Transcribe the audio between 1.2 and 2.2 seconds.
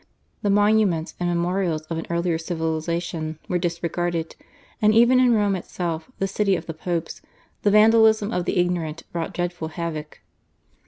memorials of an